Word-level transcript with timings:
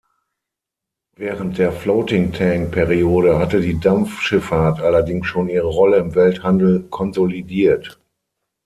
Während 1.15 1.59
der 1.59 1.71
"floating-tank"-Periode 1.71 3.37
hatte 3.37 3.61
die 3.61 3.79
Dampfschifffahrt 3.79 4.79
allerdings 4.81 5.27
schon 5.27 5.47
ihre 5.47 5.67
Rolle 5.67 5.97
im 5.97 6.15
Welthandel 6.15 6.81
konsolidiert. 6.89 8.01